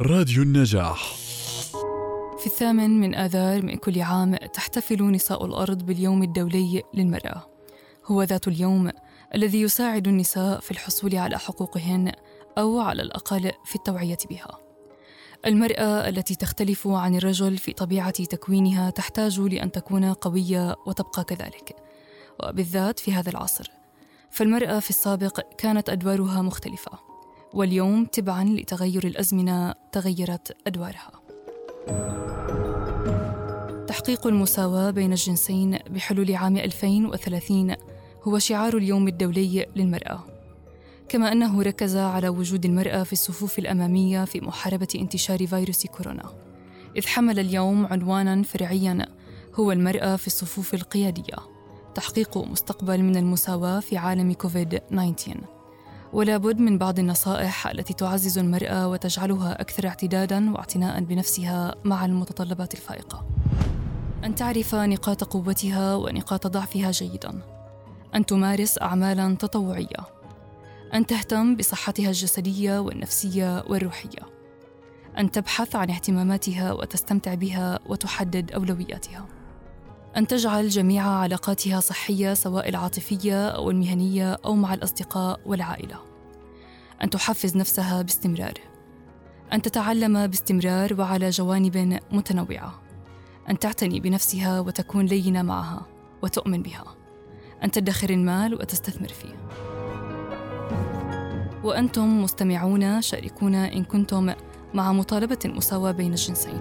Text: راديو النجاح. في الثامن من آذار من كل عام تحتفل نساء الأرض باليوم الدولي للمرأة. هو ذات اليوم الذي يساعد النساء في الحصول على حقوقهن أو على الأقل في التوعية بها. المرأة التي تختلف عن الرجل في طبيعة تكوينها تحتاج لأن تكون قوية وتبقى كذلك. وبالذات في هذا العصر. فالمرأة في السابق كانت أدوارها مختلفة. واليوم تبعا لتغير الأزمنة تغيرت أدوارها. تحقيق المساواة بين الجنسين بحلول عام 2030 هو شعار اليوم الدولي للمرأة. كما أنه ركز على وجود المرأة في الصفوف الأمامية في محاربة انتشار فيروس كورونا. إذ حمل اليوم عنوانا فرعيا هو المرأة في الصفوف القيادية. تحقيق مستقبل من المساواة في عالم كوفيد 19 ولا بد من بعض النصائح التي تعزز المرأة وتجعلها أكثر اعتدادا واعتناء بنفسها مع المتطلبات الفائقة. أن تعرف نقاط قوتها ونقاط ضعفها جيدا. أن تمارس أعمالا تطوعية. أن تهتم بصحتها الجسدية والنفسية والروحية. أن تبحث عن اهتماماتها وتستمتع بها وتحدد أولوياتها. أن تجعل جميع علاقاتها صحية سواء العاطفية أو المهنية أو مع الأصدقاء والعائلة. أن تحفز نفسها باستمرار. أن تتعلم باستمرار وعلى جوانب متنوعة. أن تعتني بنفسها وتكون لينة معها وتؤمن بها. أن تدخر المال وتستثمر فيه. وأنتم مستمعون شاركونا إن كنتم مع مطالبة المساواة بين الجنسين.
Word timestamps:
راديو 0.00 0.42
النجاح. 0.42 1.14
في 2.38 2.46
الثامن 2.46 3.00
من 3.00 3.14
آذار 3.14 3.62
من 3.62 3.76
كل 3.76 4.02
عام 4.02 4.36
تحتفل 4.36 5.10
نساء 5.10 5.44
الأرض 5.44 5.82
باليوم 5.82 6.22
الدولي 6.22 6.82
للمرأة. 6.94 7.46
هو 8.06 8.22
ذات 8.22 8.48
اليوم 8.48 8.90
الذي 9.34 9.60
يساعد 9.60 10.08
النساء 10.08 10.60
في 10.60 10.70
الحصول 10.70 11.16
على 11.16 11.38
حقوقهن 11.38 12.12
أو 12.58 12.80
على 12.80 13.02
الأقل 13.02 13.52
في 13.64 13.74
التوعية 13.74 14.18
بها. 14.30 14.58
المرأة 15.46 16.08
التي 16.08 16.34
تختلف 16.34 16.88
عن 16.88 17.14
الرجل 17.14 17.58
في 17.58 17.72
طبيعة 17.72 18.24
تكوينها 18.24 18.90
تحتاج 18.90 19.40
لأن 19.40 19.72
تكون 19.72 20.12
قوية 20.12 20.76
وتبقى 20.86 21.24
كذلك. 21.24 21.76
وبالذات 22.42 22.98
في 22.98 23.12
هذا 23.12 23.30
العصر. 23.30 23.70
فالمرأة 24.30 24.78
في 24.78 24.90
السابق 24.90 25.40
كانت 25.58 25.90
أدوارها 25.90 26.42
مختلفة. 26.42 27.13
واليوم 27.54 28.04
تبعا 28.04 28.44
لتغير 28.44 29.06
الأزمنة 29.06 29.74
تغيرت 29.92 30.56
أدوارها. 30.66 31.10
تحقيق 33.86 34.26
المساواة 34.26 34.90
بين 34.90 35.12
الجنسين 35.12 35.78
بحلول 35.90 36.34
عام 36.34 36.56
2030 36.56 37.74
هو 38.22 38.38
شعار 38.38 38.76
اليوم 38.76 39.08
الدولي 39.08 39.66
للمرأة. 39.76 40.24
كما 41.08 41.32
أنه 41.32 41.62
ركز 41.62 41.96
على 41.96 42.28
وجود 42.28 42.64
المرأة 42.64 43.02
في 43.02 43.12
الصفوف 43.12 43.58
الأمامية 43.58 44.24
في 44.24 44.40
محاربة 44.40 44.88
انتشار 44.94 45.46
فيروس 45.46 45.86
كورونا. 45.86 46.32
إذ 46.96 47.06
حمل 47.06 47.38
اليوم 47.38 47.86
عنوانا 47.86 48.42
فرعيا 48.42 49.06
هو 49.54 49.72
المرأة 49.72 50.16
في 50.16 50.26
الصفوف 50.26 50.74
القيادية. 50.74 51.36
تحقيق 51.94 52.38
مستقبل 52.38 53.02
من 53.02 53.16
المساواة 53.16 53.80
في 53.80 53.96
عالم 53.96 54.32
كوفيد 54.32 54.80
19 54.80 55.53
ولا 56.14 56.36
بد 56.36 56.60
من 56.60 56.78
بعض 56.78 56.98
النصائح 56.98 57.66
التي 57.66 57.94
تعزز 57.94 58.38
المرأة 58.38 58.88
وتجعلها 58.88 59.60
أكثر 59.60 59.88
اعتدادا 59.88 60.52
واعتناء 60.52 61.00
بنفسها 61.00 61.74
مع 61.84 62.04
المتطلبات 62.04 62.74
الفائقة. 62.74 63.26
أن 64.24 64.34
تعرف 64.34 64.74
نقاط 64.74 65.24
قوتها 65.24 65.94
ونقاط 65.94 66.46
ضعفها 66.46 66.90
جيدا. 66.90 67.42
أن 68.14 68.26
تمارس 68.26 68.78
أعمالا 68.82 69.36
تطوعية. 69.36 70.08
أن 70.94 71.06
تهتم 71.06 71.56
بصحتها 71.56 72.08
الجسدية 72.08 72.78
والنفسية 72.78 73.64
والروحية. 73.68 74.22
أن 75.18 75.30
تبحث 75.30 75.76
عن 75.76 75.90
اهتماماتها 75.90 76.72
وتستمتع 76.72 77.34
بها 77.34 77.78
وتحدد 77.86 78.52
أولوياتها. 78.52 79.26
أن 80.16 80.26
تجعل 80.26 80.68
جميع 80.68 81.06
علاقاتها 81.06 81.80
صحية 81.80 82.34
سواء 82.34 82.68
العاطفية 82.68 83.48
أو 83.48 83.70
المهنية 83.70 84.32
أو 84.44 84.54
مع 84.54 84.74
الأصدقاء 84.74 85.40
والعائلة. 85.46 85.96
أن 87.02 87.10
تحفز 87.10 87.56
نفسها 87.56 88.02
باستمرار. 88.02 88.54
أن 89.52 89.62
تتعلم 89.62 90.26
باستمرار 90.26 91.00
وعلى 91.00 91.30
جوانب 91.30 92.00
متنوعة. 92.12 92.82
أن 93.50 93.58
تعتني 93.58 94.00
بنفسها 94.00 94.60
وتكون 94.60 95.06
لينة 95.06 95.42
معها 95.42 95.86
وتؤمن 96.22 96.62
بها. 96.62 96.84
أن 97.64 97.70
تدخر 97.70 98.10
المال 98.10 98.54
وتستثمر 98.54 99.08
فيه. 99.08 99.34
وأنتم 101.64 102.22
مستمعون 102.22 103.02
شاركونا 103.02 103.72
إن 103.72 103.84
كنتم 103.84 104.34
مع 104.74 104.92
مطالبة 104.92 105.38
المساواة 105.44 105.90
بين 105.92 106.12
الجنسين. 106.12 106.58